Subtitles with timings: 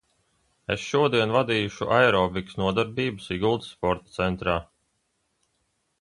[0.75, 4.57] Es šodien vadīšu aerobikas nodarbību Siguldas sporta centrā.